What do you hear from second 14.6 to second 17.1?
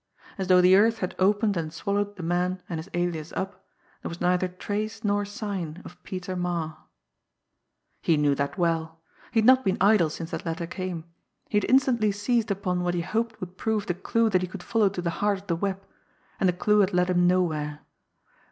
follow to the heart of the web and the clue had